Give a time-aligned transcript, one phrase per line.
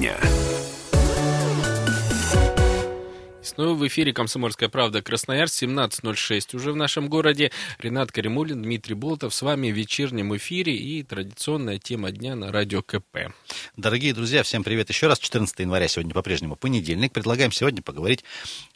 [0.00, 0.29] дня.
[3.60, 7.52] Снова в эфире «Комсомольская правда» Красноярск, 17.06 уже в нашем городе.
[7.78, 12.80] Ренат Каримулин, Дмитрий Болотов с вами в вечернем эфире и традиционная тема дня на радио
[12.80, 13.34] КП.
[13.76, 15.18] Дорогие друзья, всем привет еще раз.
[15.18, 17.12] 14 января сегодня по-прежнему понедельник.
[17.12, 18.24] Предлагаем сегодня поговорить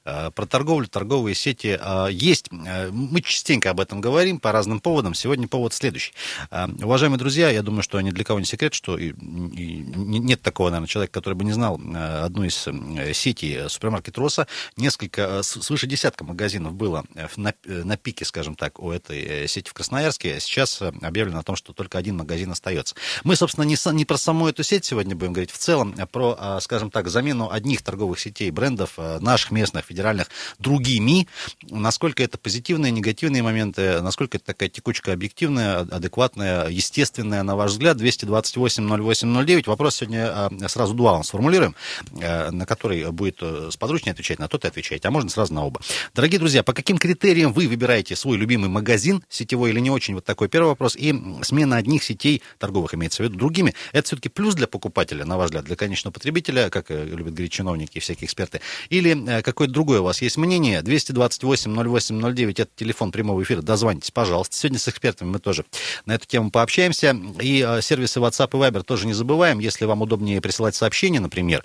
[0.05, 1.79] э, про торговлю, торговые сети.
[1.81, 5.15] Э, есть, э, мы частенько об этом говорим по разным поводам.
[5.15, 6.13] Сегодня повод следующий.
[6.51, 10.69] Уважаемые друзья, я думаю, что ни для кого не секрет, что и, и нет такого,
[10.69, 12.69] наверное, человека, который бы не знал одну из
[13.17, 14.47] сетей супермаркет Роса
[14.77, 19.47] несколько, э, свыше десятка магазинов было э, на, э, на пике, скажем так, у этой
[19.49, 20.41] сети в Красноярске.
[20.41, 22.95] Сейчас объявлено о том, что только один магазин остается.
[23.23, 26.59] Мы, собственно, не, не про саму эту сеть сегодня будем говорить в целом, а про,
[26.61, 30.29] скажем так, замену одних торговых сетей, брендов, наших местных, федеральных,
[30.59, 31.29] другими.
[31.63, 37.97] Насколько это позитивные, негативные моменты, насколько это такая текучка объективная, адекватная, естественная, на ваш взгляд.
[37.97, 39.65] 228-08-09.
[39.67, 41.75] Вопрос сегодня сразу два вам сформулируем,
[42.11, 45.81] на который будет сподручнее отвечать на тот и отвечаете, а можно сразу на оба.
[46.15, 50.15] Дорогие друзья, по каким критериям вы выбираете свой любимый магазин, сетевой или не очень?
[50.15, 50.97] Вот такой первый вопрос.
[50.97, 55.37] И смена одних сетей, торговых имеется в виду, другими, это все-таки плюс для покупателя, на
[55.37, 59.43] ваш взгляд, для конечного потребителя, как э, любят говорить чиновники и всякие эксперты, или э,
[59.43, 60.81] какое-то другое у вас есть мнение?
[60.83, 64.57] 228-08-09, это телефон прямого эфира, дозвонитесь, пожалуйста.
[64.57, 65.65] Сегодня с экспертами мы тоже
[66.07, 67.17] на эту тему пообщаемся.
[67.41, 71.65] И э, сервисы WhatsApp и Viber тоже не забываем, если вам удобнее присылать сообщения, например,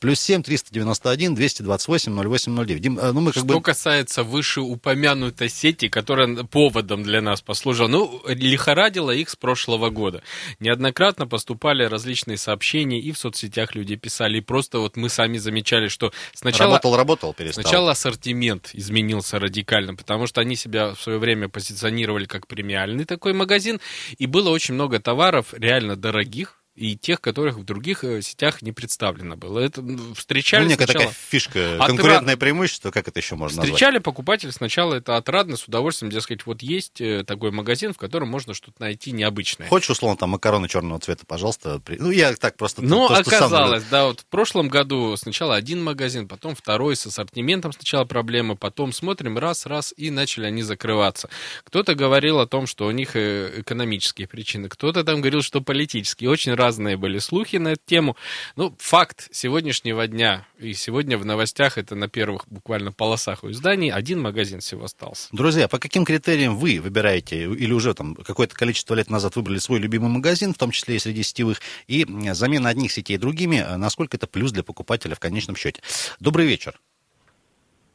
[0.00, 2.80] плюс 7 391 228 0809.
[2.80, 3.62] Дим, ну, мы как Что бы...
[3.62, 10.22] касается вышеупомянутой сети, которая поводом для нас послужила, ну, лихорадила их с прошлого года.
[10.60, 15.88] Неоднократно поступали различные сообщения, и в соцсетях люди писали, и просто вот мы сами замечали,
[15.88, 16.72] что сначала...
[16.72, 17.62] Работал, работал, перестал.
[17.62, 23.32] Сначала ассортимент изменился радикально, потому что они себя в свое время позиционировали как премиальный такой
[23.32, 23.80] магазин,
[24.16, 28.72] и было очень много товаров реально дорогих, и тех, которых в других э, сетях не
[28.72, 29.58] представлено было.
[29.58, 29.82] Это
[30.14, 31.06] встречали ну, некая сначала...
[31.06, 31.86] такая фишка, отра...
[31.86, 34.04] конкурентное преимущество, как это еще можно Встречали назвать?
[34.04, 38.54] покупатели сначала это отрадно, с удовольствием, дескать, вот есть э, такой магазин, в котором можно
[38.54, 39.68] что-то найти необычное.
[39.68, 41.82] Хочешь, условно, там макароны черного цвета, пожалуйста.
[41.88, 42.82] Ну, я так просто...
[42.82, 43.90] Ну, оказалось, сам...
[43.90, 48.92] да, вот в прошлом году сначала один магазин, потом второй с ассортиментом сначала проблемы, потом
[48.92, 51.28] смотрим раз, раз, и начали они закрываться.
[51.64, 56.30] Кто-то говорил о том, что у них э, экономические причины, кто-то там говорил, что политические.
[56.30, 58.14] Очень разные были слухи на эту тему.
[58.54, 63.90] Ну, факт сегодняшнего дня, и сегодня в новостях это на первых буквально полосах у изданий,
[63.90, 65.28] один магазин всего остался.
[65.32, 69.78] Друзья, по каким критериям вы выбираете, или уже там какое-то количество лет назад выбрали свой
[69.78, 74.26] любимый магазин, в том числе и среди сетевых, и замена одних сетей другими, насколько это
[74.26, 75.80] плюс для покупателя в конечном счете?
[76.20, 76.78] Добрый вечер.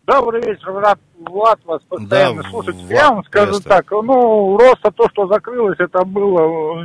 [0.08, 2.76] Добрый вечер, Влад, Влад вас постоянно да, слушать.
[2.76, 6.84] Влад, Я вам скажу так, ну, роста то, что закрылось, это было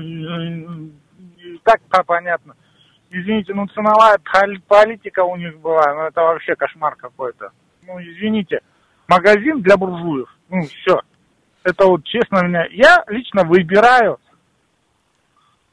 [1.64, 2.54] так понятно.
[3.10, 4.18] Извините, ну ценовая
[4.66, 7.50] политика у них была, ну это вообще кошмар какой-то.
[7.82, 8.60] Ну извините,
[9.06, 11.00] магазин для буржуев, ну все.
[11.64, 14.18] Это вот честно меня, я лично выбираю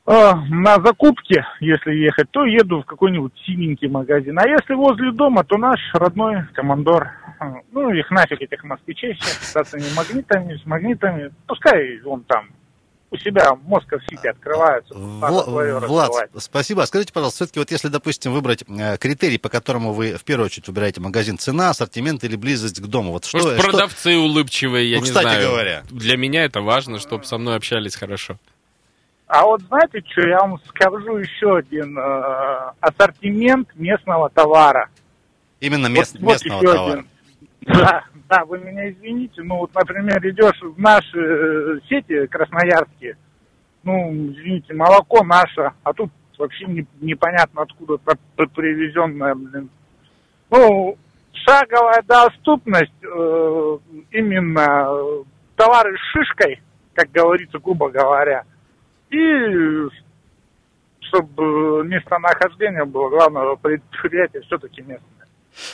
[0.05, 4.37] э, на закупки, если ехать, то еду в какой-нибудь синенький магазин.
[4.39, 7.11] А если возле дома, то наш родной командор.
[7.71, 11.31] Ну, их нафиг, этих москвичей с этими магнитами, с магнитами.
[11.47, 12.47] Пускай он там
[13.11, 14.93] у себя Москва-Сити открываются.
[14.93, 16.83] Вла- Влад, спасибо.
[16.83, 20.47] А скажите, пожалуйста, все-таки вот если, допустим, выбрать э, критерий, по которому вы в первую
[20.47, 23.37] очередь выбираете магазин, цена, ассортимент или близость к дому, вот что...
[23.37, 24.19] Может, продавцы что...
[24.19, 25.49] улыбчивые, я ну, не кстати знаю.
[25.49, 25.83] говоря.
[25.89, 28.37] Для меня это важно, чтобы со мной общались хорошо.
[29.27, 34.89] А вот знаете что, я вам скажу еще один э, ассортимент местного товара.
[35.59, 36.91] Именно мест, вот, местного вот товара.
[36.91, 37.09] Один.
[37.61, 43.17] Да, да, вы меня извините, ну вот, например, идешь в наши э, сети красноярские,
[43.83, 47.97] ну, извините, молоко наше, а тут вообще не, непонятно откуда
[48.55, 49.69] привезенное, блин.
[50.49, 50.97] Ну,
[51.33, 53.77] шаговая доступность, э,
[54.11, 55.23] именно э,
[55.55, 56.61] товары с шишкой,
[56.93, 58.43] как говорится, грубо говоря,
[59.11, 59.87] и
[61.01, 65.14] чтобы местонахождение было главного предприятия все-таки местное.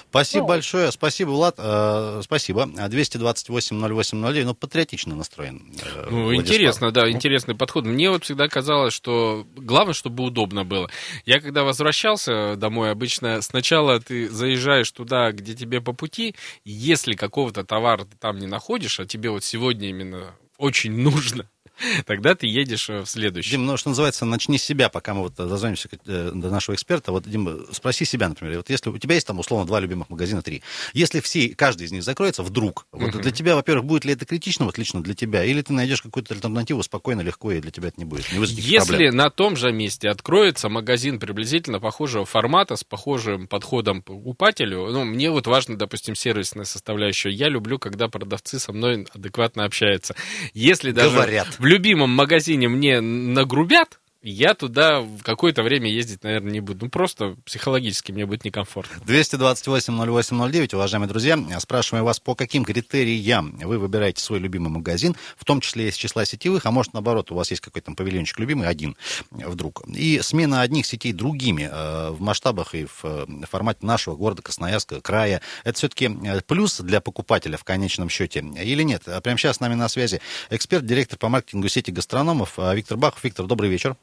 [0.09, 2.63] Спасибо ну, большое, спасибо, Влад, э, спасибо.
[2.63, 5.73] 228-08-09, ну, патриотично настроен.
[5.83, 6.47] Э, ну, Владислав.
[6.47, 7.85] интересно, да, интересный подход.
[7.85, 10.89] Мне вот всегда казалось, что главное, чтобы удобно было.
[11.25, 17.63] Я когда возвращался домой, обычно сначала ты заезжаешь туда, где тебе по пути, если какого-то
[17.63, 21.49] товара ты там не находишь, а тебе вот сегодня именно очень нужно,
[22.05, 23.51] тогда ты едешь в следующий.
[23.51, 27.11] Дим, ну, что называется, начни с себя, пока мы вот дозвонимся до нашего эксперта.
[27.11, 30.41] Вот, Дим, спроси себя, например, вот если у тебя есть там, условно, два любимых магазина,
[30.41, 30.63] три.
[30.93, 34.65] Если все, каждый из них закроется вдруг, вот для тебя, во-первых, будет ли это критично,
[34.65, 37.99] вот лично для тебя, или ты найдешь какую-то альтернативу спокойно, легко, и для тебя это
[37.99, 38.31] не будет?
[38.31, 39.15] Не Если проблем.
[39.15, 45.05] на том же месте откроется магазин приблизительно похожего формата, с похожим подходом к покупателю, ну,
[45.05, 47.29] мне вот важно, допустим, сервисная составляющая.
[47.29, 50.15] Я люблю, когда продавцы со мной адекватно общаются.
[50.53, 51.47] Если даже Говорят.
[51.59, 56.85] в любимом магазине мне нагрубят, я туда в какое-то время ездить, наверное, не буду.
[56.85, 59.01] Ну, просто психологически мне будет некомфортно.
[59.05, 65.59] 228-08-09, уважаемые друзья, спрашиваю вас, по каким критериям вы выбираете свой любимый магазин, в том
[65.59, 68.95] числе из числа сетевых, а может, наоборот, у вас есть какой-то павильончик любимый, один
[69.31, 69.83] вдруг.
[69.87, 75.01] И смена одних сетей другими э, в масштабах и в э, формате нашего города Красноярска,
[75.01, 79.07] края, это все-таки э, плюс для покупателя в конечном счете или нет?
[79.07, 80.21] А прямо сейчас с нами на связи
[80.51, 83.23] эксперт, директор по маркетингу сети гастрономов Виктор Бахов.
[83.23, 83.95] Виктор, добрый вечер.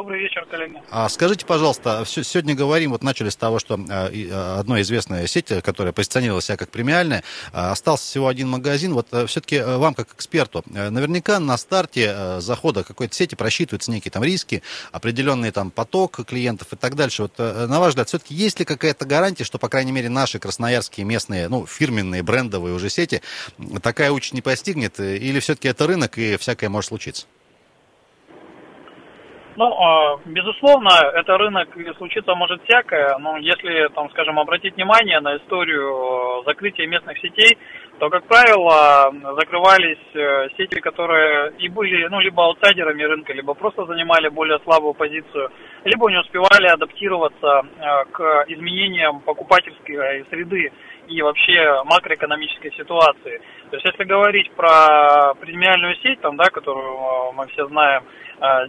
[0.00, 0.80] Добрый вечер, коллеги.
[0.90, 5.60] А скажите, пожалуйста, сегодня говорим, вот начали с того, что а, а, одной известной сети,
[5.60, 8.94] которая позиционировала себя как премиальная, а, остался всего один магазин.
[8.94, 14.62] Вот все-таки вам, как эксперту, наверняка на старте захода какой-то сети просчитываются некие там риски,
[14.90, 17.24] определенный там поток клиентов и так дальше.
[17.24, 21.04] Вот на ваш взгляд, все-таки есть ли какая-то гарантия, что, по крайней мере, наши красноярские
[21.04, 23.20] местные, ну, фирменные, брендовые уже сети
[23.82, 24.98] такая участь не постигнет?
[24.98, 27.26] Или все-таки это рынок и всякое может случиться?
[29.60, 35.20] Ну, а, безусловно, это рынок, и случиться может всякое, но если, там, скажем, обратить внимание
[35.20, 37.58] на историю закрытия местных сетей,
[37.98, 43.84] то, как правило, закрывались э, сети, которые и были, ну, либо аутсайдерами рынка, либо просто
[43.84, 45.50] занимали более слабую позицию,
[45.84, 50.72] либо не успевали адаптироваться э, к изменениям покупательской среды
[51.06, 53.42] и вообще макроэкономической ситуации.
[53.70, 58.04] То есть, если говорить про премиальную сеть, там, да, которую э, мы все знаем,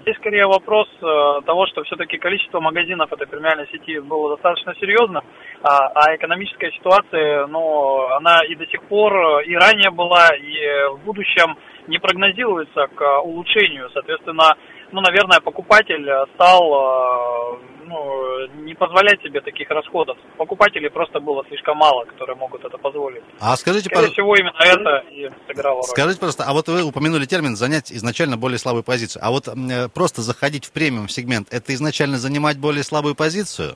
[0.02, 5.24] здесь скорее вопрос э, того, что все-таки количество магазинов этой премиальной сети было достаточно серьезным,
[5.64, 10.94] а, а экономическая ситуация, ну, она и до сих пор, э, и ранее была, и
[10.96, 11.56] в будущем
[11.88, 13.90] не прогнозируется к улучшению.
[13.94, 14.58] Соответственно,
[14.92, 17.60] ну, наверное, покупатель стал
[17.92, 20.18] ну, не позволять себе таких расходов.
[20.38, 23.24] Покупателей просто было слишком мало, которые могут это позволить.
[23.40, 24.14] А скажите, Скорее пожалуйста...
[24.14, 25.84] всего, именно это и сыграло роль.
[25.84, 29.22] Скажите, просто, а вот вы упомянули термин «занять изначально более слабую позицию».
[29.26, 33.76] А вот э, просто заходить в премиум-сегмент, это изначально занимать более слабую позицию?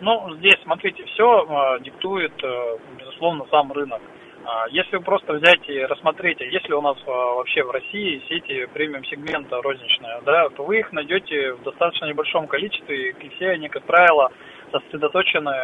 [0.00, 4.02] Ну, здесь, смотрите, все э, диктует, э, безусловно, сам рынок.
[4.46, 8.66] А, если просто взять и рассмотреть, а если у нас а, вообще в России сети
[8.74, 13.84] премиум-сегмента розничные, да, то вы их найдете в достаточно небольшом количестве, и все они, как
[13.84, 14.30] правило,
[14.70, 15.54] сосредоточены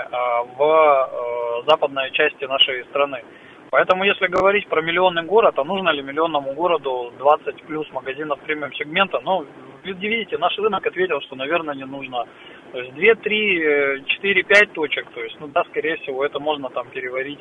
[0.57, 3.23] в западной части нашей страны.
[3.71, 8.73] Поэтому, если говорить про миллионный город, а нужно ли миллионному городу 20 плюс магазинов премиум
[8.75, 9.45] сегмента, ну,
[9.85, 12.25] видите, наш рынок ответил, что, наверное, не нужно.
[12.73, 16.69] То есть 2, 3, 4, 5 точек, то есть, ну да, скорее всего, это можно
[16.71, 17.41] там переварить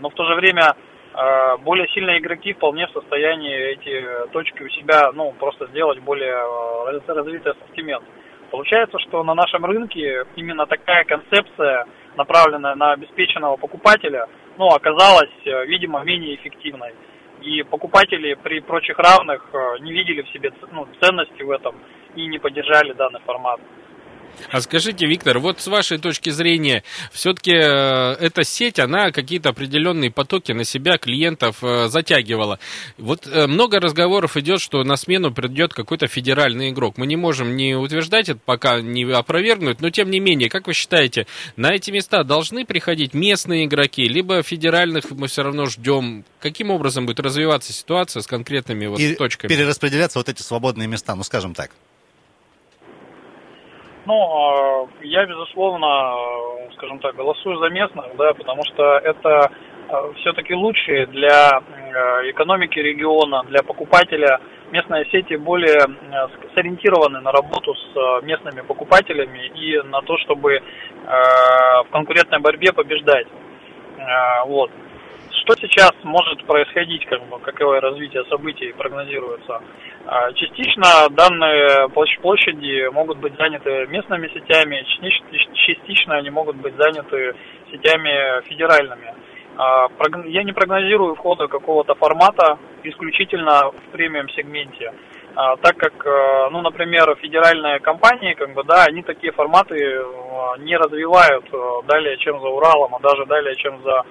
[0.00, 0.74] но в то же время
[1.14, 6.34] а, более сильные игроки вполне в состоянии эти точки у себя, ну, просто сделать более
[6.34, 8.04] а, развитый ассортимент.
[8.50, 11.86] Получается, что на нашем рынке именно такая концепция,
[12.16, 14.26] направленная на обеспеченного покупателя,
[14.58, 15.30] ну, оказалась,
[15.66, 16.94] видимо, менее эффективной.
[17.42, 19.44] И покупатели при прочих равных
[19.80, 21.76] не видели в себе ну, ценности в этом
[22.14, 23.60] и не поддержали данный формат.
[24.50, 26.82] А скажите, Виктор, вот с вашей точки зрения,
[27.12, 32.58] все-таки э, эта сеть, она какие-то определенные потоки на себя клиентов э, затягивала.
[32.96, 36.96] Вот э, много разговоров идет, что на смену придет какой-то федеральный игрок.
[36.96, 40.74] Мы не можем не утверждать это, пока не опровергнуть, но тем не менее, как вы
[40.74, 41.26] считаете,
[41.56, 46.24] на эти места должны приходить местные игроки, либо федеральных мы все равно ждем?
[46.40, 49.48] Каким образом будет развиваться ситуация с конкретными вот И точками?
[49.50, 51.70] перераспределяться вот эти свободные места, ну скажем так.
[54.08, 56.16] Ну, а, я, безусловно,
[56.76, 59.52] скажем так, голосую за местных, да, потому что это
[59.90, 61.50] а, все-таки лучше для
[62.30, 64.40] экономики региона, для покупателя.
[64.70, 65.80] Местные сети более
[66.54, 70.60] сориентированы на работу с местными покупателями и на то, чтобы
[71.04, 73.26] в конкурентной борьбе побеждать.
[74.46, 74.70] Вот.
[75.30, 79.62] Что сейчас может происходить, как бы, какое развитие событий прогнозируется?
[80.10, 84.82] А, частично данные площади могут быть заняты местными сетями,
[85.66, 87.34] частично они могут быть заняты
[87.70, 89.14] сетями федеральными.
[89.58, 89.88] А,
[90.24, 94.94] я не прогнозирую входа какого-то формата исключительно в премиум-сегменте,
[95.34, 95.92] а, так как,
[96.52, 99.76] ну, например, федеральные компании, как бы, да, они такие форматы
[100.60, 101.44] не развивают
[101.86, 104.04] далее, чем за Уралом, а даже далее, чем за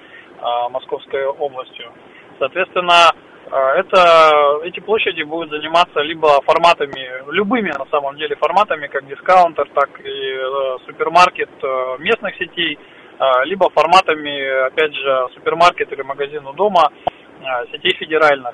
[0.70, 1.92] Московской областью.
[2.38, 3.10] Соответственно,
[3.52, 9.90] это, эти площади будут заниматься либо форматами, любыми на самом деле форматами, как дискаунтер, так
[10.04, 12.78] и э, супермаркет э, местных сетей,
[13.20, 18.54] а, либо форматами, опять же, супермаркет или магазин у дома э, сетей федеральных.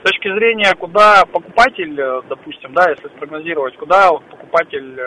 [0.00, 1.94] С точки зрения, куда покупатель,
[2.28, 4.98] допустим, да, если спрогнозировать, куда покупатель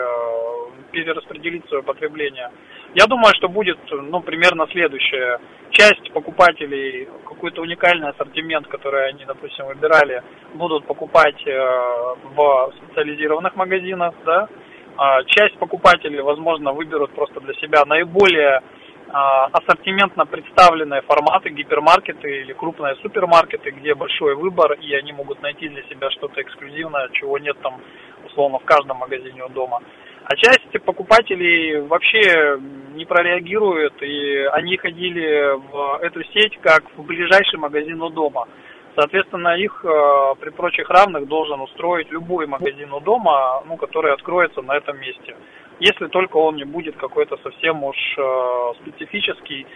[0.92, 2.50] перераспределит свое потребление,
[2.94, 5.38] я думаю, что будет, ну, примерно следующее.
[5.70, 10.22] Часть покупателей, какой-то уникальный ассортимент, который они, допустим, выбирали,
[10.54, 14.48] будут покупать э, в специализированных магазинах, да.
[14.96, 18.62] А часть покупателей, возможно, выберут просто для себя наиболее
[19.08, 25.68] а, ассортиментно представленные форматы, гипермаркеты или крупные супермаркеты, где большой выбор, и они могут найти
[25.68, 27.80] для себя что-то эксклюзивное, чего нет там,
[28.26, 29.82] условно, в каждом магазине у дома.
[30.26, 32.58] А часть покупателей вообще
[32.94, 38.46] не прореагирует, и они ходили в эту сеть как в ближайший магазин у дома.
[38.96, 44.62] Соответственно, их э, при прочих равных должен устроить любой магазин у дома, ну, который откроется
[44.62, 45.36] на этом месте.
[45.80, 49.66] Если только он не будет какой-то совсем уж э, специфический,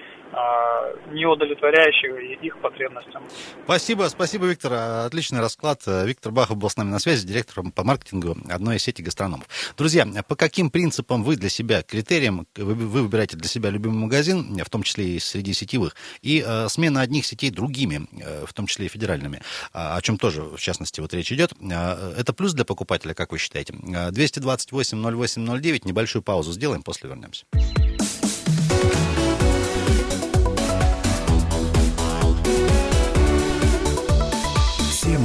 [1.13, 3.23] не удовлетворяющие их потребностям.
[3.65, 4.73] Спасибо, спасибо, Виктор.
[5.07, 5.83] Отличный расклад.
[5.87, 9.49] Виктор Бахов был с нами на связи, директором по маркетингу одной из сети гастрономов.
[9.77, 14.59] Друзья, по каким принципам вы для себя, критериям, вы, вы выбираете для себя любимый магазин,
[14.63, 18.67] в том числе и среди сетевых, и э, смена одних сетей другими, э, в том
[18.67, 19.41] числе и федеральными,
[19.73, 23.39] о чем тоже, в частности, вот речь идет, э, это плюс для покупателя, как вы
[23.39, 23.75] считаете?
[23.75, 27.45] 228 08 09, небольшую паузу сделаем, после вернемся.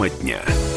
[0.04, 0.73] Тема дня.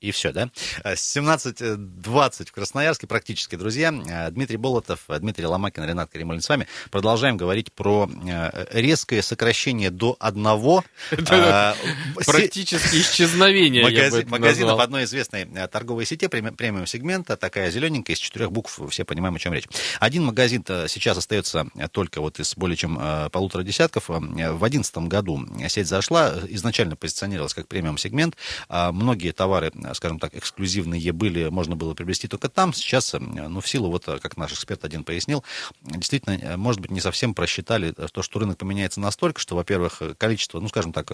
[0.00, 0.48] И все, да?
[0.84, 3.92] 17.20 в Красноярске практически, друзья.
[4.30, 6.66] Дмитрий Болотов, Дмитрий Ломакин, Ренат Каримулин с вами.
[6.90, 10.84] Продолжаем говорить про э, резкое сокращение до одного.
[11.10, 13.82] Практически исчезновение,
[14.26, 19.04] Магазин в одной известной э, торговой сети премиум сегмента, такая зелененькая, из четырех букв, все
[19.04, 19.66] понимаем, о чем речь.
[20.00, 24.08] Один магазин сейчас остается только вот из более чем э, полутора десятков.
[24.08, 28.36] В 2011 году сеть зашла, изначально позиционировалась как премиум сегмент.
[28.70, 32.72] А многие товары скажем так, эксклюзивные были, можно было приобрести только там.
[32.72, 35.44] Сейчас, ну, в силу, вот как наш эксперт один пояснил,
[35.82, 40.60] действительно, э, может быть, не совсем просчитали то, что рынок поменяется настолько, что, во-первых, количество,
[40.60, 41.12] ну, скажем так,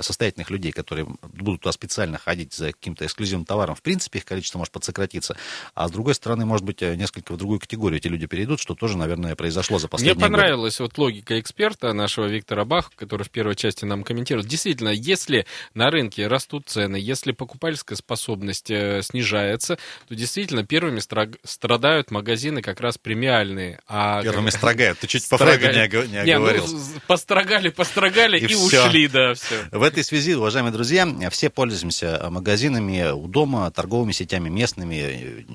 [0.00, 4.58] состоятельных людей, которые будут туда специально ходить за каким-то эксклюзивным товаром, в принципе, их количество
[4.58, 5.36] может подсократиться.
[5.74, 8.74] А с другой стороны, может быть, э, несколько в другую категорию эти люди перейдут, что
[8.74, 10.84] тоже, наверное, произошло за последние Мне понравилась годы.
[10.84, 14.46] вот логика эксперта нашего Виктора Бах, который в первой части нам комментирует.
[14.46, 21.00] Действительно, если на рынке растут цены, если покупательская способность способность э, снижается, то действительно первыми
[21.44, 23.80] страдают магазины как раз премиальные.
[23.88, 24.98] А первыми строгают.
[24.98, 29.64] Ты чуть по фрагу не, не, не Ну, построгали, построгали и, и ушли, да, все.
[29.70, 35.46] В этой связи, уважаемые друзья, все пользуемся магазинами у дома, торговыми сетями местными,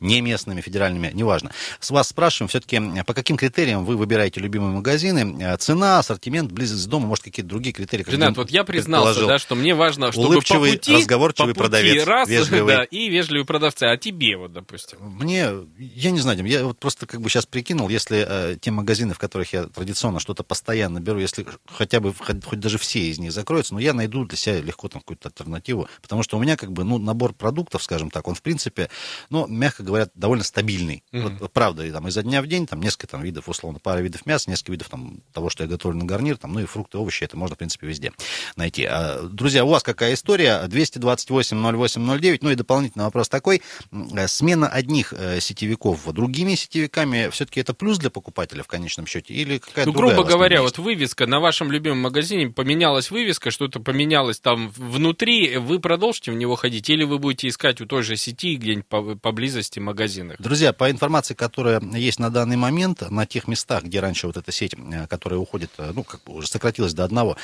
[0.00, 1.52] не местными, федеральными, неважно.
[1.80, 5.56] С вас спрашиваем все-таки, по каким критериям вы выбираете любимые магазины?
[5.58, 8.04] Цена, ассортимент, близость к дому, может, какие-то другие критерии?
[8.06, 11.70] Ренат, вот я признался, да, что мне важно, чтобы Улыбчивый, по пути, разговорчивый по пути
[11.70, 12.74] продавец, раз, вежливый.
[12.74, 13.84] да, и вежливые продавцы.
[13.84, 14.98] А тебе вот, допустим?
[15.00, 18.70] Мне, я не знаю, Дим, я вот просто как бы сейчас прикинул, если э, те
[18.70, 23.00] магазины, в которых я традиционно что-то постоянно беру, если хотя бы, хоть, хоть даже все
[23.00, 26.40] из них закроются, но я найду для себя легко там какую-то альтернативу, потому что у
[26.40, 28.88] меня как бы, ну, набор продуктов, скажем так, он в принципе,
[29.30, 31.04] ну, мягко говоря, довольно стабильный.
[31.12, 31.38] Mm-hmm.
[31.40, 34.50] Вот, правда, там изо дня в день, там несколько там видов, условно, пара видов мяса,
[34.50, 37.36] несколько видов там того, что я готовлю на гарнир, там, ну и фрукты, овощи, это
[37.36, 38.12] можно, в принципе, везде
[38.56, 38.84] найти.
[38.84, 40.66] А, друзья, у вас какая история?
[40.66, 43.62] 228 08 09, ну и дополнительный вопрос такой.
[43.92, 49.34] Э, смена одних э, сетевиков другими сетевиками, все-таки это плюс для покупателя в конечном счете?
[49.34, 54.40] Или какая-то Ну, грубо говоря, вот вывеска на вашем любимом магазине, поменялась вывеска, что-то поменялось
[54.40, 58.56] там внутри, вы продолжите в него ходить, или вы будете искать у той же сети
[58.56, 60.36] где-нибудь поблизости магазинах?
[60.38, 64.52] Друзья, по информации, которая есть на данный момент, на тех местах, где раньше вот эта
[64.52, 67.36] сеть, э, которая уходит, ну, как бы уже сократилась до одного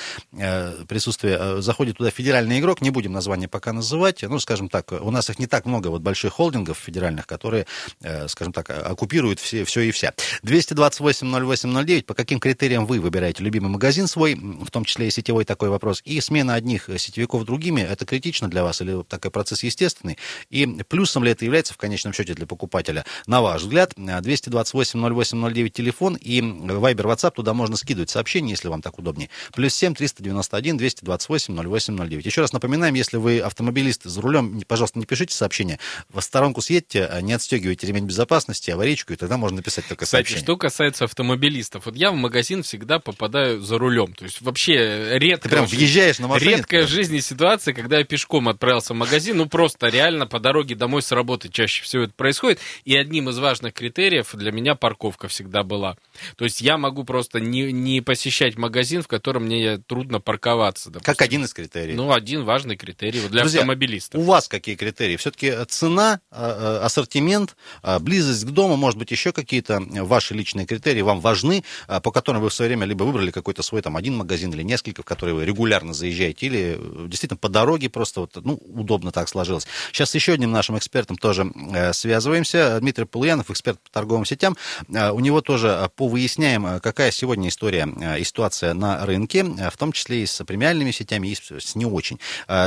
[0.89, 5.29] присутствия, заходит туда федеральный игрок, не будем название пока называть, ну, скажем так, у нас
[5.31, 7.67] их не так много, вот больших холдингов федеральных, которые,
[8.01, 10.15] э, скажем так, оккупируют все, все и вся.
[10.43, 15.69] 228-08-09, по каким критериям вы выбираете любимый магазин свой, в том числе и сетевой такой
[15.69, 20.19] вопрос, и смена одних сетевиков другими, это критично для вас или такой процесс естественный?
[20.51, 23.05] И плюсом ли это является в конечном счете для покупателя?
[23.27, 28.99] На ваш взгляд, 228-08-09 телефон и Viber, WhatsApp, туда можно скидывать сообщения, если вам так
[28.99, 29.31] удобнее.
[29.53, 32.27] Плюс 7 391 228 08 09.
[32.27, 35.79] Еще раз напоминаем, если вы автомобилист, за рулем, пожалуйста, не пишите сообщения.
[36.09, 40.23] В сторонку съедьте, а не отстегивайте ремень безопасности, аварийку, и тогда можно написать только Кстати,
[40.23, 40.45] сообщение.
[40.45, 44.13] что касается автомобилистов, вот я в магазин всегда попадаю за рулем.
[44.15, 45.49] То есть вообще редко...
[45.49, 46.57] Ты прям въезжаешь на машине?
[46.57, 50.75] Редкая в жизни ситуация, когда я пешком отправился в магазин, ну просто реально по дороге
[50.75, 52.61] домой с работы чаще всего это происходит.
[52.85, 55.97] И одним из важных критериев для меня парковка всегда была.
[56.37, 60.91] То есть я могу просто не, не посещать магазин, в котором мне трудно парковаться.
[60.91, 61.15] Допустим.
[61.15, 61.97] Как один из критериев.
[61.97, 64.10] Ну, один важный критерий вот для Друзья, автомобилистов.
[64.13, 65.17] У вас какие критерии?
[65.17, 70.67] Все-таки цена, а, а, ассортимент, а, близость к дому, может быть, еще какие-то ваши личные
[70.67, 71.63] критерии вам важны,
[72.03, 75.03] по которым вы в свое время либо выбрали какой-то свой там один магазин или несколько,
[75.03, 79.29] в которые вы регулярно заезжаете, или э, действительно по дороге просто вот, ну, удобно так
[79.29, 79.67] сложилось.
[79.93, 82.79] Сейчас еще одним нашим экспертом тоже э, связываемся.
[82.81, 84.57] Дмитрий Полуянов, эксперт по торговым сетям.
[84.89, 87.89] У него тоже повыясняем, какая сегодня история
[88.19, 92.19] и ситуация на рынке, в том числе и с премиальными сетями, и с не очень.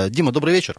[0.09, 0.77] Дима, добрый вечер.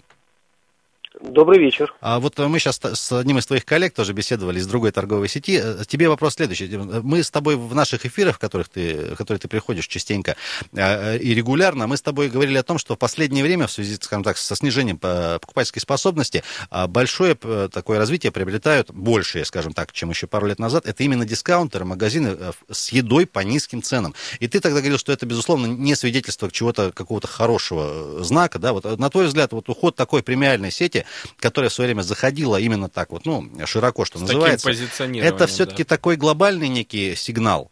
[1.22, 1.94] Добрый вечер.
[2.00, 5.62] А вот мы сейчас с одним из твоих коллег тоже беседовали из другой торговой сети.
[5.86, 6.66] Тебе вопрос следующий.
[6.76, 10.34] Мы с тобой в наших эфирах, в которых ты, в которые ты приходишь частенько
[10.72, 13.96] э, и регулярно, мы с тобой говорили о том, что в последнее время в связи,
[14.00, 20.10] скажем так, со снижением покупательской способности а, большое такое развитие приобретают, большее, скажем так, чем
[20.10, 24.14] еще пару лет назад, это именно дискаунтеры, магазины э, с едой по низким ценам.
[24.40, 28.72] И ты тогда говорил, что это, безусловно, не свидетельство чего-то, какого-то хорошего э, знака, да,
[28.72, 31.04] вот на твой взгляд, вот уход такой премиальной сети,
[31.38, 34.70] которая в свое время заходила именно так вот, ну, широко, что С называется.
[34.70, 35.96] Это все-таки да.
[35.96, 37.70] такой глобальный некий сигнал?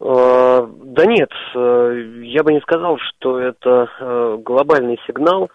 [0.00, 5.50] Э, да нет, э, я бы не сказал, что это э, глобальный сигнал.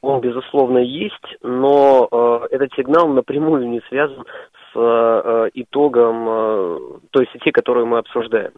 [0.00, 4.24] Он, безусловно, есть, но этот сигнал напрямую не связан
[4.72, 8.52] с итогом той сети, которую мы обсуждаем.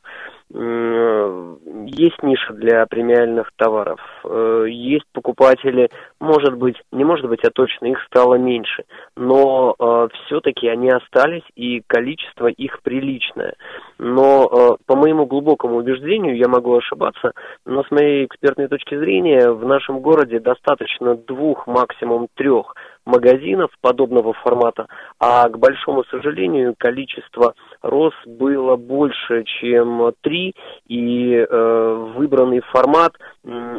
[0.51, 5.91] Есть ниша для премиальных товаров, э, есть покупатели,
[6.21, 8.85] может быть, не может быть, а точно их стало меньше,
[9.17, 13.55] но э, все-таки они остались и количество их приличное.
[13.99, 17.33] Но э, по моему глубокому убеждению, я могу ошибаться,
[17.65, 22.75] но с моей экспертной точки зрения в нашем городе достаточно двух, максимум трех
[23.09, 24.87] магазинов подобного формата,
[25.19, 30.38] а, к большому сожалению, количество роз было больше, чем три,
[30.87, 33.13] и э, выбранный формат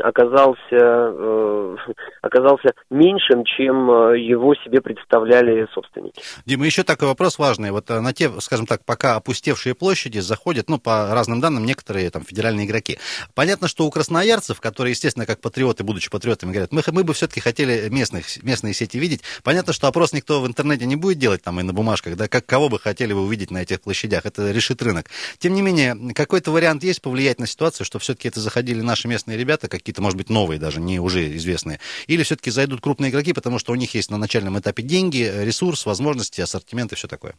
[0.03, 1.75] оказался, э,
[2.21, 6.21] оказался меньшим, чем э, его себе представляли собственники.
[6.45, 7.71] Дима, еще такой вопрос важный.
[7.71, 12.09] Вот э, на те, скажем так, пока опустевшие площади заходят, ну, по разным данным, некоторые
[12.09, 12.97] там федеральные игроки.
[13.35, 17.39] Понятно, что у красноярцев, которые, естественно, как патриоты, будучи патриотами, говорят, мы, мы бы все-таки
[17.39, 19.21] хотели местных, местные сети видеть.
[19.43, 22.45] Понятно, что опрос никто в интернете не будет делать там и на бумажках, да, как
[22.45, 24.25] кого бы хотели вы увидеть на этих площадях.
[24.25, 25.05] Это решит рынок.
[25.37, 29.37] Тем не менее, какой-то вариант есть повлиять на ситуацию, что все-таки это заходили наши местные
[29.37, 33.59] ребята, какие-то, может быть, новые даже, не уже известные, или все-таки зайдут крупные игроки, потому
[33.59, 37.33] что у них есть на начальном этапе деньги, ресурс, возможности, ассортимент и все такое?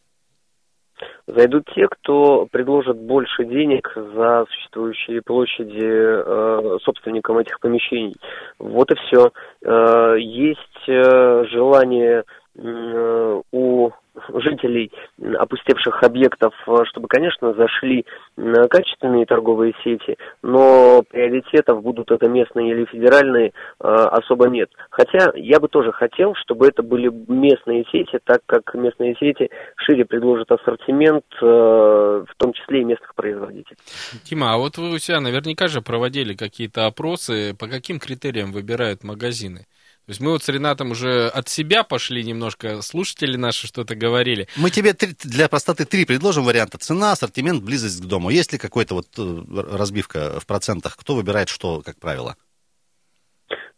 [1.27, 8.17] Зайдут те, кто предложит больше денег за существующие площади э, собственникам этих помещений.
[8.59, 9.31] Вот и все.
[9.63, 12.25] Э, есть э, желание
[12.57, 13.91] у
[14.35, 14.91] жителей
[15.39, 18.05] опустевших объектов, э, чтобы, конечно, зашли
[18.37, 24.71] качественные торговые сети, но приоритетов, будут это местные или федеральные, э, особо нет.
[24.91, 30.05] Хотя я бы тоже хотел, чтобы это были местные сети, так как местные сети шире
[30.05, 33.77] предложат ассортимент, э, в том числе и местных производителей.
[34.25, 39.05] Тима, а вот вы у себя наверняка же проводили какие-то опросы, по каким критериям выбирают
[39.05, 39.67] магазины?
[40.07, 44.49] То есть мы вот с Ренатом уже от себя пошли немножко, слушатели наши что-то говорили.
[44.57, 46.79] Мы тебе три, для простоты три предложим варианта.
[46.79, 48.31] Цена, ассортимент, близость к дому.
[48.31, 49.45] Есть ли какой-то вот э,
[49.77, 50.97] разбивка в процентах?
[50.97, 52.37] Кто выбирает что, как правило?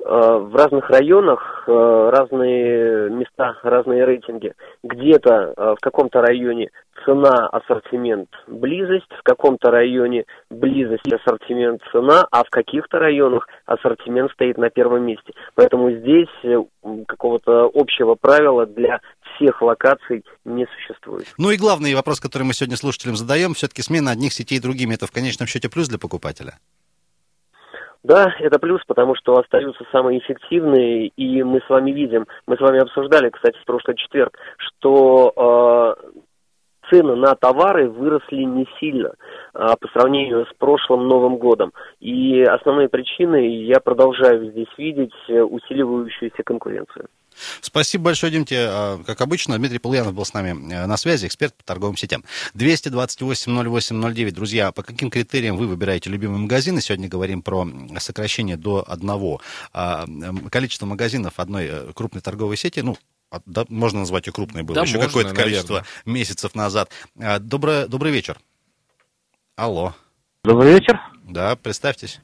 [0.04, 4.52] Э, в разных районах э, разные места, разные рейтинги.
[4.82, 6.70] Где-то в каком-то районе
[7.04, 14.58] цена, ассортимент, близость, в каком-то районе близость, ассортимент, цена, а в каких-то районах ассортимент стоит
[14.58, 15.32] на первом месте.
[15.54, 16.28] Поэтому здесь
[17.06, 19.00] какого-то общего правила для
[19.34, 21.26] всех локаций не существует.
[21.38, 25.06] Ну и главный вопрос, который мы сегодня слушателям задаем, все-таки смена одних сетей другими, это
[25.06, 26.54] в конечном счете плюс для покупателя?
[28.04, 32.60] Да, это плюс, потому что остаются самые эффективные, и мы с вами видим, мы с
[32.60, 36.20] вами обсуждали, кстати, в прошлый четверг, что э,
[36.90, 39.14] цены на товары выросли не сильно.
[39.54, 41.72] а, по сравнению с прошлым Новым годом.
[42.00, 47.08] И основные причины я продолжаю здесь видеть э, усиливающуюся конкуренцию.
[47.60, 48.66] Спасибо большое, Димте.
[48.68, 52.24] А, как обычно, Дмитрий Полуянов был с нами э, на связи, эксперт по торговым сетям.
[52.54, 54.30] 228-08-09.
[54.32, 56.80] Друзья, по каким критериям вы выбираете любимые магазины?
[56.80, 57.66] Сегодня говорим про
[57.98, 59.40] сокращение до одного
[59.72, 60.04] а,
[60.50, 62.80] количества магазинов одной э, крупной торговой сети.
[62.80, 62.96] Ну,
[63.46, 66.90] да, можно назвать ее крупной, было да, еще какое-то количество месяцев назад.
[67.18, 68.38] А, добрый, добрый вечер.
[69.56, 69.94] Алло.
[70.44, 70.98] Добрый вечер.
[71.24, 72.20] Да, представьтесь.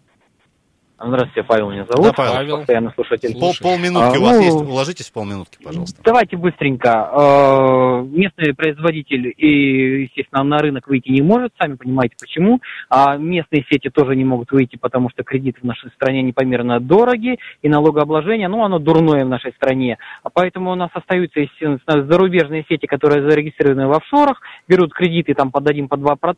[1.01, 2.07] Здравствуйте, Павел меня зовут.
[2.07, 2.57] Да, Павел.
[2.57, 3.39] Постоянный слушатель.
[3.39, 4.57] Пол, полминутки а, у вас ну, есть.
[4.57, 6.01] Уложитесь в полминутки, пожалуйста.
[6.03, 6.91] Давайте быстренько.
[6.91, 12.61] А, местный производитель и, естественно, на рынок выйти не может, сами понимаете почему.
[12.91, 17.39] А местные сети тоже не могут выйти, потому что кредиты в нашей стране непомерно дороги,
[17.63, 19.99] и налогообложение, ну, оно дурное в нашей стране.
[20.25, 25.53] А поэтому у нас остаются, естественно, зарубежные сети, которые зарегистрированы в офшорах, берут кредиты там
[25.53, 26.35] под 1-2%, по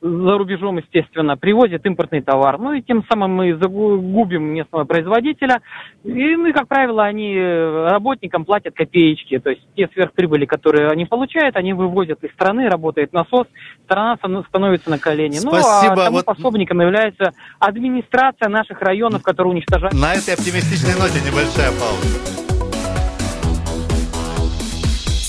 [0.00, 2.58] за рубежом, естественно, привозят импортный товар.
[2.58, 5.60] Ну и тем самым мы загубим местного производителя.
[6.04, 9.38] И, ну и, как правило, они работникам платят копеечки.
[9.38, 13.46] То есть те сверхприбыли, которые они получают, они вывозят из страны, работает насос,
[13.84, 14.16] страна
[14.48, 15.34] становится на колени.
[15.34, 15.94] Спасибо.
[15.94, 16.24] Ну а тому вот...
[16.24, 19.94] пособником является администрация наших районов, которые уничтожают...
[19.94, 22.44] На этой оптимистичной ноте небольшая пауза.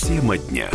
[0.06, 0.68] Тема дня.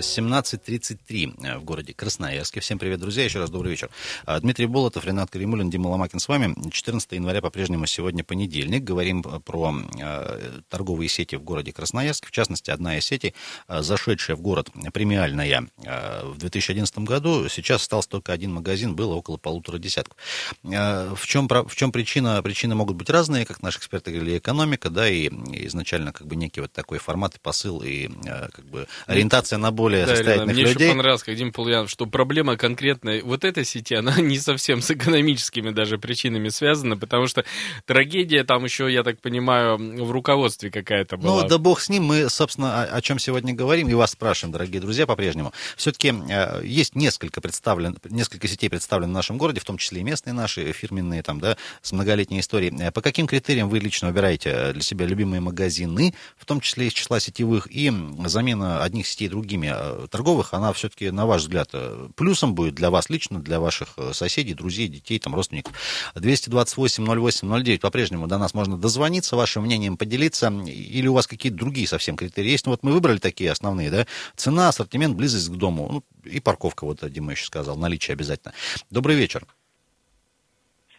[0.00, 2.60] 17.33 э, в городе Красноярске.
[2.60, 3.90] Всем привет, друзья, еще раз добрый вечер.
[4.24, 6.54] А, Дмитрий Болотов, Ренат Каримулин, Дима Ломакин с вами.
[6.70, 8.82] 14 января по-прежнему сегодня понедельник.
[8.82, 12.26] Говорим про э, торговые сети в городе Красноярск.
[12.26, 13.34] В частности, одна из сетей,
[13.68, 19.36] э, зашедшая в город премиальная в 2011 году, сейчас остался только один магазин, было около
[19.36, 20.16] полутора десятков.
[20.62, 22.42] В чем, в чем причина?
[22.42, 25.28] Причины могут быть разные, как наши эксперты говорили, экономика, да, и
[25.66, 29.89] изначально как бы некий вот такой формат и посыл, и как бы ориентация на более
[29.90, 30.74] более да, состоятельных Ирина, мне людей.
[30.74, 34.80] Мне еще понравилось, как Дима Полуянов, что проблема конкретная вот этой сети, она не совсем
[34.82, 37.44] с экономическими даже причинами связана, потому что
[37.86, 41.42] трагедия там еще, я так понимаю, в руководстве какая-то была.
[41.42, 44.52] Ну, да бог с ним, мы, собственно, о, о чем сегодня говорим, и вас спрашиваем,
[44.52, 45.52] дорогие друзья, по-прежнему.
[45.76, 50.04] Все-таки э, есть несколько представлен, несколько сетей представлены в нашем городе, в том числе и
[50.04, 52.74] местные наши, фирменные, там, да, с многолетней историей.
[52.80, 56.92] Э, по каким критериям вы лично выбираете для себя любимые магазины, в том числе из
[56.92, 57.92] числа сетевых, и
[58.26, 59.72] замена одних сетей другими?
[59.82, 63.88] Э, торговых, она все-таки, на ваш взгляд, э, плюсом будет для вас лично, для ваших
[63.96, 65.72] э, соседей, друзей, детей, там, родственников.
[66.16, 72.16] 228-08-09 по-прежнему до нас можно дозвониться, вашим мнением поделиться, или у вас какие-то другие совсем
[72.16, 72.66] критерии есть.
[72.66, 76.84] Ну, вот мы выбрали такие основные, да, цена, ассортимент, близость к дому, ну, и парковка,
[76.84, 78.52] вот Дима еще сказал, наличие обязательно.
[78.90, 79.46] Добрый вечер.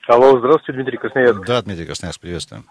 [0.07, 1.45] Алло, здравствуйте, Дмитрий Красноярск.
[1.45, 2.65] Да, Дмитрий Красноярск, приветствуем.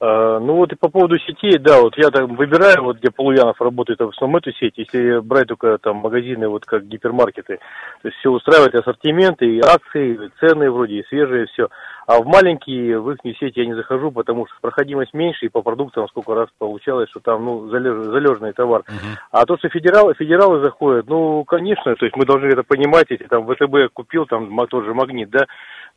[0.00, 3.60] А, ну вот и по поводу сетей, да, вот я там выбираю, вот где Полуянов
[3.60, 8.16] работает в основном эту сеть, если брать только там магазины, вот как гипермаркеты, то есть
[8.18, 11.68] все устраивает ассортименты, и акции, и цены вроде, и свежие, все.
[12.06, 15.62] А в маленькие, в их сети я не захожу, потому что проходимость меньше, и по
[15.62, 18.82] продуктам сколько раз получалось, что там, ну, залеж, залежный товар.
[18.82, 19.18] Uh-huh.
[19.32, 23.26] А то, что федералы, федералы заходят, ну, конечно, то есть мы должны это понимать, если
[23.26, 25.46] там ВТБ купил, там тот же магнит, да,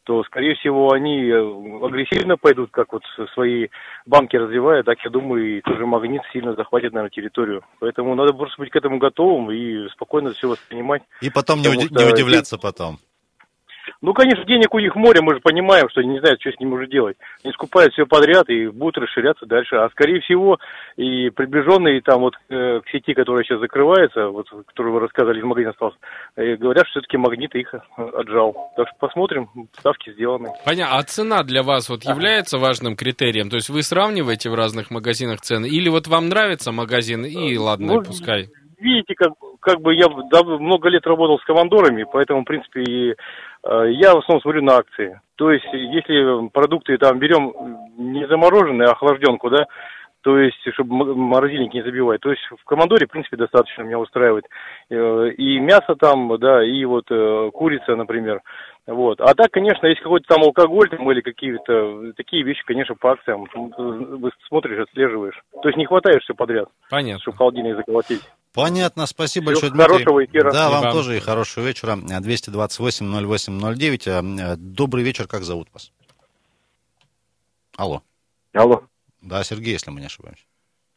[0.04, 3.68] то, скорее всего, они э, агрессивно пойдут, как вот свои
[4.06, 7.64] банки развивают, так, я думаю, и тоже магнит сильно захватит, наверное, территорию.
[7.80, 11.04] Поэтому надо просто быть к этому готовым и спокойно все воспринимать.
[11.22, 12.98] И потом не, уди- не удивляться потом.
[14.02, 16.60] Ну, конечно, денег у них море, мы же понимаем, что они не знают, что с
[16.60, 17.18] ним уже делать.
[17.44, 19.76] Они скупают все подряд и будут расширяться дальше.
[19.76, 20.60] А скорее всего,
[20.98, 25.44] и приближенные там вот э, к сети, которая сейчас закрывается, вот, которую вы рассказывали, из
[25.44, 25.98] магазина остался,
[26.36, 28.72] э, говорят, что все-таки магнит их отжал.
[28.76, 30.50] Так что посмотрим, ставки сделаны.
[30.66, 30.98] Понятно.
[30.98, 33.50] А цена для вас вот является важным критерием?
[33.50, 35.68] То есть вы сравниваете в разных магазинах цены?
[35.68, 38.50] Или вот вам нравится магазин и ладно, ну, пускай?
[38.80, 43.16] Видите, как, как бы я много лет работал с командорами, поэтому, в принципе, и
[43.64, 45.20] Э, я в основном смотрю на акции.
[45.36, 47.54] То есть, если продукты там берем
[47.98, 49.66] не замороженные, а охлажденку, да,
[50.22, 52.22] то есть, чтобы морозильник не забивать.
[52.22, 54.46] То есть, в командоре, в принципе, достаточно меня устраивает.
[54.90, 58.42] Э, и мясо там, да, и вот э, курица, например.
[58.88, 59.22] Вот.
[59.22, 63.48] А так, конечно, есть какой-то там алкоголь там, или какие-то такие вещи, конечно, по акциям.
[64.48, 65.40] Смотришь, отслеживаешь.
[65.62, 66.68] То есть не хватает все подряд.
[66.90, 67.22] Понятно.
[67.22, 68.22] Чтобы холодильник заколотить.
[68.54, 70.04] Понятно, спасибо Всего большое, Дмитрий.
[70.04, 70.52] Хорошего эфира.
[70.52, 71.96] Да, вам, вам тоже и хорошего вечера.
[71.96, 74.08] 228-08-09.
[74.08, 75.92] Э, добрый вечер, как зовут вас?
[77.78, 78.02] Алло.
[78.54, 78.84] Алло.
[79.22, 80.44] Да, Сергей, если мы не ошибаемся.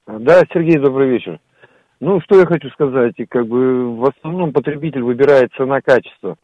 [0.06, 1.38] Да, Сергей, добрый вечер.
[2.00, 6.36] Ну, что я хочу сказать, как бы в основном потребитель выбирает цена-качество.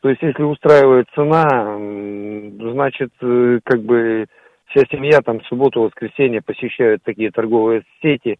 [0.00, 1.76] То есть, если устраивает цена,
[2.72, 4.26] значит, э, как бы
[4.66, 8.38] вся семья там в субботу, воскресенье посещают такие торговые сети,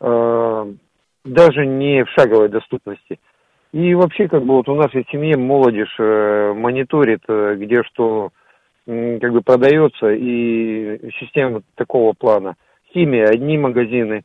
[0.00, 0.74] э,
[1.28, 3.18] даже не в шаговой доступности.
[3.72, 8.30] И вообще, как бы вот у нашей семьи молодежь э, мониторит, э, где что
[8.86, 12.56] м, как бы продается, и система такого плана.
[12.92, 14.22] Химия, одни магазины,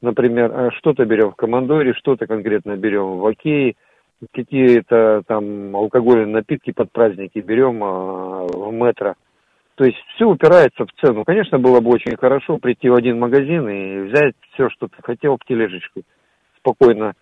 [0.00, 3.74] например, э, что-то берем в Командоре, что-то конкретно берем в Окее,
[4.32, 9.14] какие-то там алкогольные напитки под праздники берем а, в метро.
[9.74, 11.24] То есть все упирается в цену.
[11.24, 15.38] Конечно, было бы очень хорошо прийти в один магазин и взять все, что ты хотел,
[15.46, 16.04] тележечкой.
[16.66, 17.14] Спокойно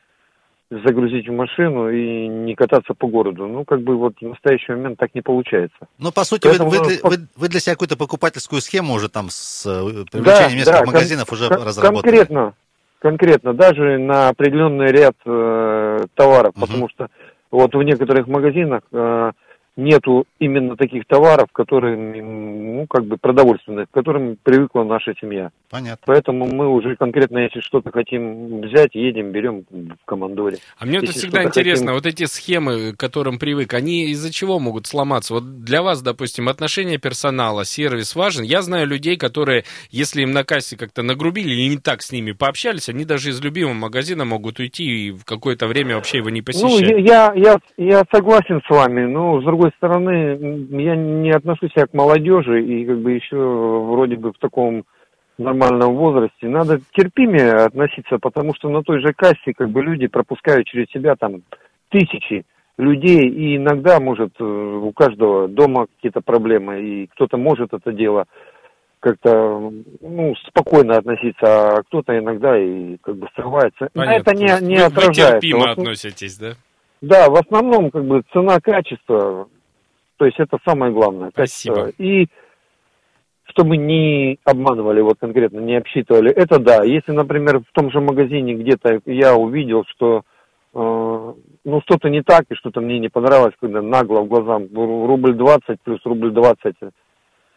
[0.71, 3.47] загрузить в машину и не кататься по городу.
[3.47, 5.77] Ну, как бы вот в настоящий момент так не получается.
[5.99, 9.29] Ну, по сути, вы, вы, для, вы, вы для себя какую-то покупательскую схему уже там
[9.29, 12.03] с э, привлечением да, нескольких да, магазинов кон- уже кон- разработали?
[12.03, 12.55] Конкретно,
[12.99, 16.61] конкретно, даже на определенный ряд э, товаров, угу.
[16.63, 17.09] потому что
[17.51, 19.33] вот в некоторых магазинах э,
[19.77, 25.51] нету именно таких товаров, которые, ну, как бы продовольственных, к которым привыкла наша семья.
[25.71, 26.03] Понятно.
[26.07, 30.59] Поэтому мы уже конкретно, если что-то хотим взять, едем, берем в командоре.
[30.79, 31.95] А мне если это всегда интересно, хотим...
[31.95, 35.35] вот эти схемы, к которым привык, они из-за чего могут сломаться?
[35.35, 38.45] Вот для вас, допустим, отношение персонала, сервис важен.
[38.45, 42.33] Я знаю людей, которые, если им на кассе как-то нагрубили или не так с ними
[42.33, 46.41] пообщались, они даже из любимого магазина могут уйти и в какое-то время вообще его не
[46.41, 46.91] ну, посещать.
[46.91, 51.73] Ну, я, я, я согласен с вами, но с другой другой стороны, я не отношусь
[51.73, 54.85] себя к молодежи и как бы еще вроде бы в таком
[55.39, 56.49] нормальном возрасте.
[56.49, 61.17] Надо терпимее относиться, потому что на той же кассе как бы люди пропускают через себя
[61.17, 61.43] там
[61.91, 62.45] тысячи
[62.77, 68.27] людей, и иногда, может, э, у каждого дома какие-то проблемы, и кто-то может это дело
[69.01, 73.89] как-то ну, спокойно относиться, а кто-то иногда и как бы срывается.
[73.93, 74.31] Понятно.
[74.31, 75.35] это не, не вы, отражается.
[75.35, 76.53] Вы терпимо относитесь, да?
[77.05, 79.49] Да, в основном как бы цена-качество,
[80.17, 81.31] то есть это самое главное.
[81.31, 81.77] Спасибо.
[81.77, 82.03] Качество.
[82.03, 82.29] И
[83.47, 86.83] чтобы не обманывали, вот конкретно не обсчитывали, это да.
[86.85, 90.23] Если, например, в том же магазине где-то я увидел, что
[90.75, 95.35] э, ну что-то не так и что-то мне не понравилось, когда нагло в глазам рубль
[95.35, 96.75] 20 плюс рубль 20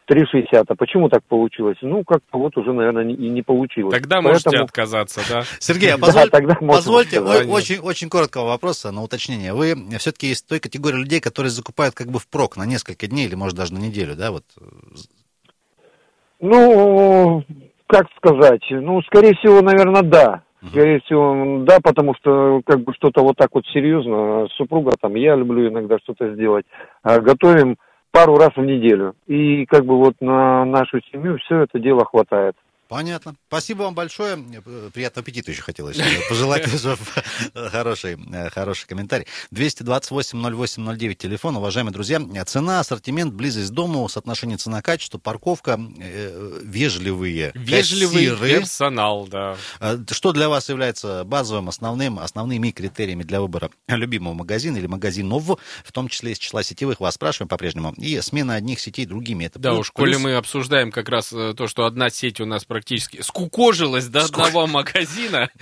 [0.09, 0.65] 3,60.
[0.67, 1.77] А почему так получилось?
[1.81, 3.93] Ну, как-то вот уже, наверное, и не получилось.
[3.93, 4.33] Тогда Поэтому...
[4.33, 5.41] можете отказаться, да?
[5.59, 6.29] Сергей, а позволь...
[6.31, 9.53] да, позвольте очень, очень короткого вопроса на уточнение.
[9.53, 13.35] Вы все-таки из той категории людей, которые закупают как бы впрок на несколько дней или,
[13.35, 14.31] может, даже на неделю, да?
[14.31, 14.43] Вот.
[16.39, 17.43] Ну,
[17.87, 18.63] как сказать?
[18.69, 20.43] Ну, скорее всего, наверное, да.
[20.69, 25.35] Скорее всего, да, потому что как бы что-то вот так вот серьезно, супруга там, я
[25.35, 26.65] люблю иногда что-то сделать,
[27.03, 27.77] а готовим
[28.11, 29.15] пару раз в неделю.
[29.27, 32.55] И как бы вот на нашу семью все это дело хватает.
[32.87, 33.35] Понятно.
[33.47, 34.37] Спасибо вам большое.
[34.93, 35.97] Приятного аппетита еще хотелось
[36.29, 36.97] пожелать уже
[37.53, 38.17] хороший,
[38.49, 39.27] хороший комментарий.
[39.53, 41.57] 228-08-09 телефон.
[41.57, 48.59] Уважаемые друзья, цена, ассортимент, близость к дому, соотношение цена-качество, парковка, э, вежливые Вежливый кассиры.
[48.59, 49.57] персонал, да.
[50.11, 55.43] Что для вас является базовым, основным, основными критериями для выбора любимого магазина или магазинов,
[55.83, 59.45] в том числе из числа сетевых, вас спрашиваем по-прежнему, и смена одних сетей другими.
[59.45, 60.15] Это да уж, плюс...
[60.15, 64.27] коли мы обсуждаем как раз э, то, что одна сеть у нас практически скукожилась до
[64.27, 64.45] Скук...
[64.45, 65.49] одного магазина.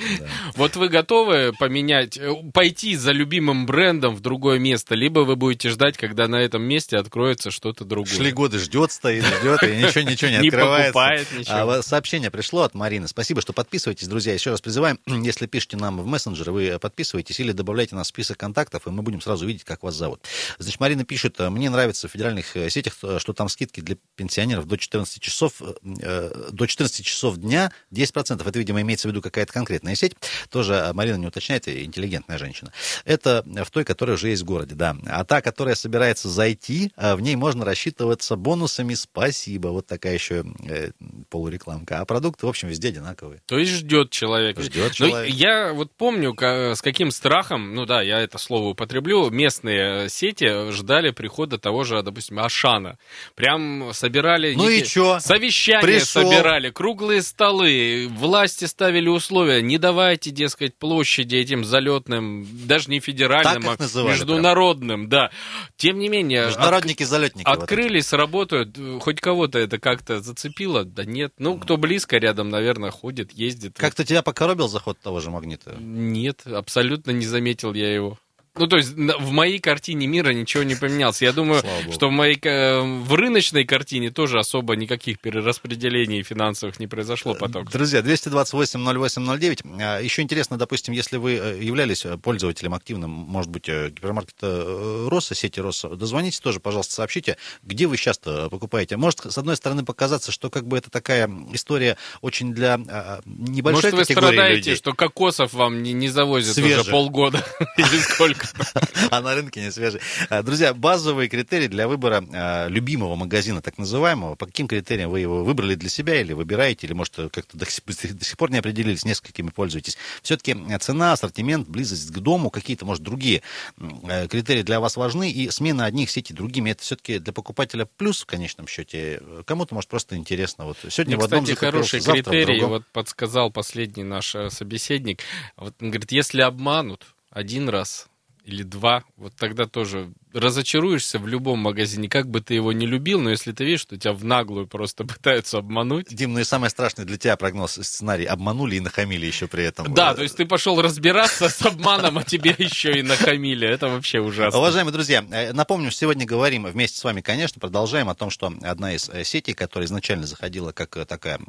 [0.56, 5.69] Вот вы готовы поменять, э, пойти за любимым брендом в другое место, либо вы будете
[5.69, 8.13] ждать, когда на этом месте откроется что-то другое.
[8.13, 10.88] Шли годы, ждет, стоит, ждет, и ничего, ничего не открывается.
[10.88, 11.71] Не покупает ничего.
[11.71, 13.08] А, сообщение пришло от Марины.
[13.08, 14.34] Спасибо, что подписываетесь, друзья.
[14.34, 18.38] Еще раз призываем, если пишете нам в мессенджер, вы подписываетесь или добавляйте нас в список
[18.38, 20.21] контактов, и мы будем сразу видеть, как вас зовут.
[20.58, 24.78] Значит, Марина пишет, мне нравится в федеральных э, сетях, что там скидки для пенсионеров до
[24.78, 28.47] 14 часов, э, до 14 часов дня 10%.
[28.47, 30.13] Это, видимо, имеется в виду какая-то конкретная сеть.
[30.49, 32.71] Тоже а, Марина не уточняет, интеллигентная женщина.
[33.05, 34.95] Это в той, которая уже есть в городе, да.
[35.07, 39.69] А та, которая собирается зайти, а, в ней можно рассчитываться бонусами «Спасибо».
[39.69, 40.91] Вот такая еще э,
[41.29, 41.99] полурекламка.
[41.99, 43.41] А продукты, в общем, везде одинаковые.
[43.45, 44.59] То есть ждет человек.
[44.59, 45.29] Ждет человек.
[45.29, 50.71] Но я вот помню, с каким страхом, ну да, я это слово употреблю, местные сети
[50.71, 52.97] ждали прихода того же, допустим, Ашана.
[53.35, 54.53] Прям собирали...
[54.55, 55.19] Ну и что?
[55.19, 56.23] Совещания Пришел.
[56.23, 63.67] собирали, круглые столы, власти ставили условия, не давайте, дескать, площади этим залетным, даже не федеральным,
[63.67, 65.10] а международным, прям.
[65.10, 65.31] да.
[65.75, 66.45] Тем не менее...
[66.45, 67.45] Международники-залетники.
[67.45, 71.34] От, открылись, вот работают, хоть кого-то это как-то зацепило, да нет.
[71.38, 73.75] Ну, кто близко рядом, наверное, ходит, ездит.
[73.77, 75.75] Как-то тебя покоробил заход того же магнита?
[75.77, 78.17] Нет, абсолютно не заметил я его.
[78.57, 81.21] Ну, то есть в моей картине мира ничего не поменялось.
[81.21, 87.33] Я думаю, что в моей в рыночной картине тоже особо никаких перераспределений финансовых не произошло
[87.33, 87.65] э, потом.
[87.65, 89.81] Друзья, 228-08-09.
[89.81, 95.35] А, Еще интересно, допустим, если вы э, являлись пользователем активным, может быть, э, гипермаркета Росса,
[95.35, 98.97] сети Росса, дозвоните тоже, пожалуйста, сообщите, где вы сейчас покупаете.
[98.97, 102.77] Может, с одной стороны, показаться, что как бы это такая история очень для
[103.25, 104.75] небольшой может, категории вы страдаете, людей.
[104.75, 106.81] что кокосов вам не, не завозят Свежих.
[106.81, 107.43] уже полгода
[107.77, 108.44] или сколько?
[109.12, 110.01] А на рынке не свежий.
[110.29, 114.36] А, друзья, базовые критерии для выбора а, любимого магазина, так называемого.
[114.36, 117.84] По каким критериям вы его выбрали для себя или выбираете, или, может, как-то до сих
[118.38, 119.97] пор не определились, несколькими пользуетесь.
[120.21, 123.41] Все-таки цена, ассортимент, близость к дому, какие-то, может, другие
[123.77, 128.21] э, критерии для вас важны, и смена одних сетей другими, это все-таки для покупателя плюс
[128.21, 129.21] в конечном счете.
[129.45, 130.65] Кому-то, может, просто интересно.
[130.65, 135.21] Вот сегодня Мне, в одном кстати, хороший критерий, вот подсказал последний наш э, собеседник.
[135.58, 138.08] Вот он говорит, если обманут один раз
[138.45, 143.21] или два, вот тогда тоже разочаруешься в любом магазине, как бы ты его не любил,
[143.21, 146.08] но если ты видишь, что тебя в наглую просто пытаются обмануть.
[146.13, 149.93] Дим, ну и самый страшный для тебя прогноз, сценарий, обманули и нахамили еще при этом.
[149.93, 153.67] Да, то есть ты пошел разбираться с обманом, а тебе еще и нахамили.
[153.67, 154.60] Это вообще ужасно.
[154.60, 158.93] Уважаемые друзья, э, напомню, сегодня говорим вместе с вами, конечно, продолжаем о том, что одна
[158.93, 161.39] из э, сетей, которая изначально заходила как э, такая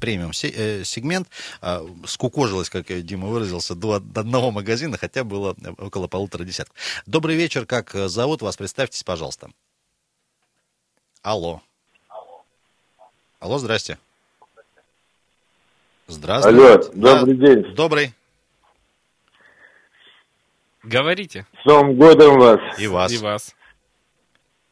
[0.00, 1.28] премиум-сегмент,
[2.06, 6.76] скукожилась, как Дима выразился, до одного магазина, хотя было около полутора десятков.
[7.06, 8.56] Добрый вечер, как за зовут вас?
[8.56, 9.50] Представьтесь, пожалуйста.
[11.22, 11.60] Алло.
[13.38, 13.98] Алло, здрасте.
[16.06, 16.58] Здравствуйте.
[16.58, 17.74] Алло, добрый да, день.
[17.74, 18.14] Добрый.
[20.82, 21.46] Говорите.
[21.62, 22.60] С Новым годом вас.
[22.78, 23.12] И вас.
[23.12, 23.54] И вас.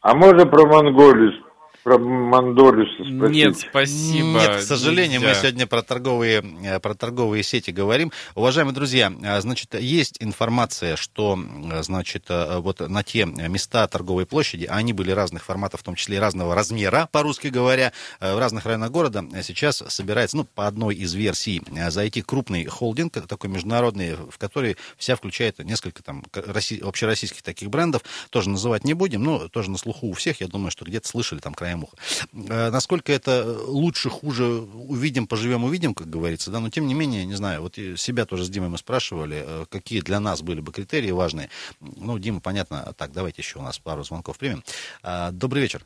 [0.01, 1.45] А можно про Монголию
[1.83, 3.37] про Мандолиса спросить?
[3.37, 4.39] Нет, спасибо.
[4.39, 5.35] Нет, к сожалению, Нельзя.
[5.35, 8.13] мы сегодня про торговые, э, про торговые сети говорим.
[8.35, 14.65] Уважаемые друзья, э, значит, есть информация, что, э, значит, вот на те места торговой площади,
[14.65, 18.67] а они были разных форматов, в том числе и разного размера, по-русски говоря, в разных
[18.67, 24.39] районах города, сейчас собирается, ну, по одной из версий, зайти крупный холдинг, такой международный, в
[24.39, 29.79] который вся включает несколько там общероссийских таких брендов, тоже называть не будем, но тоже на
[29.79, 31.97] слуху у всех, я думаю, что где-то слышали там край краем уха.
[32.33, 37.25] Э, насколько это лучше, хуже, увидим, поживем, увидим, как говорится, да, но тем не менее,
[37.25, 40.73] не знаю, вот себя тоже с Димой мы спрашивали, э, какие для нас были бы
[40.73, 41.49] критерии важные.
[41.81, 44.63] Ну, Дима, понятно, так, давайте еще у нас пару звонков примем.
[45.03, 45.83] Э, добрый вечер.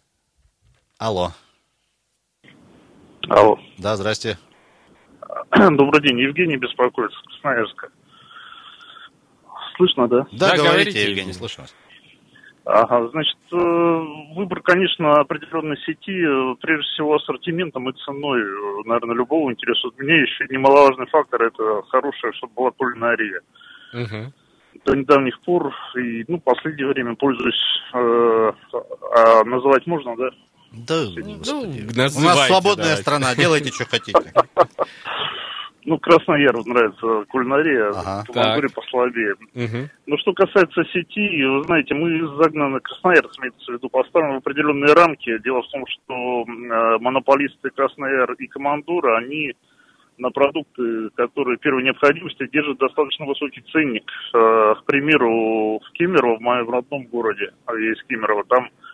[0.98, 1.32] Алло.
[3.28, 3.58] Алло.
[3.78, 4.38] Да, здрасте.
[5.50, 7.88] Добрый день, Евгений беспокоит, Красноярска.
[9.76, 10.26] Слышно, да?
[10.32, 11.74] Да, да говорите, говорите, Евгений, слышу вас.
[12.66, 13.56] Ага, значит, э,
[14.34, 19.96] выбор, конечно, определенной сети, э, прежде всего ассортиментом и ценой, э, наверное, любого интересует.
[19.98, 23.40] Мне еще немаловажный фактор– это хорошая, чтобы была кулинария.
[23.94, 24.32] Угу.
[24.84, 27.54] До недавних пор и, ну, последнее время пользуюсь,
[27.94, 28.52] э,
[29.14, 30.30] а называть можно, да?
[30.72, 33.00] Да, ну, у нас свободная да.
[33.00, 34.32] страна, делайте, что хотите.
[35.86, 39.34] Ну, Краснояру нравится кулинария, ага, в Мангуре послабее.
[39.54, 39.88] Угу.
[40.06, 44.92] Но что касается сети, вы знаете, мы загнаны, Красноярцы, имеется в виду, поставлены в определенные
[44.94, 45.38] рамки.
[45.44, 49.54] Дело в том, что э, монополисты Краснояр и Командура, они
[50.18, 54.10] на продукты, которые первой необходимости, держат достаточно высокий ценник.
[54.34, 58.85] Э, к примеру, в Кемерово, в моем родном городе, а я из Кемерово, там Э,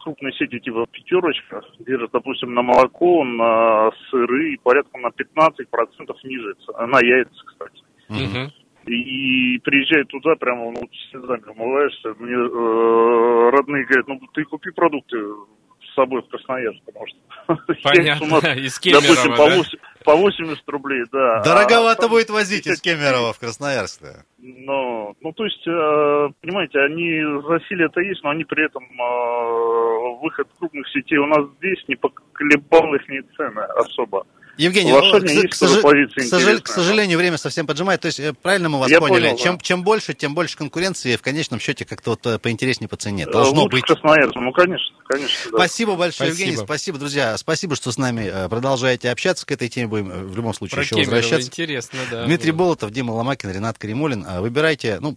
[0.00, 6.54] крупные сети типа «Пятерочка» держат, допустим, на молоко, на сыры порядка на 15% ниже,
[6.86, 7.82] на яйца, кстати.
[8.08, 8.52] Угу.
[8.86, 12.14] И приезжай туда, прямо ну, слезами умываешься.
[12.18, 17.18] Мне э, родные говорят, ну ты купи продукты с собой в Красноярск, потому что
[17.82, 19.87] Понятно, из Кемерово, допустим, да?
[20.08, 21.42] По, 8, по 80 рублей, да.
[21.42, 24.00] Дороговато а, будет возить из Кемерово в Красноярск.
[24.02, 24.24] Да.
[24.38, 30.22] Ну, ну, то есть, э, понимаете, они засилие это есть, но они при этом э,
[30.22, 34.26] выход крупных сетей у нас здесь не поколебал их ни цены особо.
[34.58, 35.78] Евгений, ну, к, к, сож...
[35.78, 36.60] к, сож...
[36.62, 38.00] к сожалению, время совсем поджимает.
[38.00, 39.28] То есть, э, правильно мы вас Я поняли?
[39.28, 39.62] Понял, чем, да.
[39.62, 43.22] чем больше, тем больше конкуренции, в конечном счете как-то вот э, поинтереснее по цене.
[43.22, 43.84] Э, Должно Лучше быть.
[43.84, 45.36] Красноярцу, ну, конечно, конечно.
[45.52, 45.58] Да.
[45.58, 46.48] Спасибо большое, спасибо.
[46.48, 46.64] Евгений.
[46.64, 47.38] Спасибо, друзья.
[47.38, 49.46] Спасибо, что с нами продолжаете общаться.
[49.46, 51.48] К этой теме будем в любом случае Про еще Кемерово возвращаться.
[51.48, 52.24] Интересно, да.
[52.24, 54.26] Дмитрий Болотов, Дима Ломакин, Ренат Каримулин.
[54.40, 55.16] Выбирайте, ну,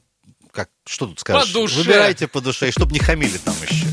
[0.51, 1.51] как, что тут скажешь?
[1.51, 1.77] По душе.
[1.77, 3.88] Выбирайте по душе, чтобы не хамили там еще.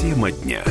[0.00, 0.64] Тема дня.